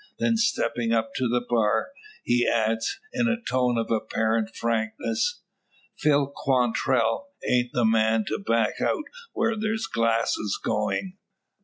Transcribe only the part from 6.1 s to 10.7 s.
Quantrell ain't the man to back out where there's glasses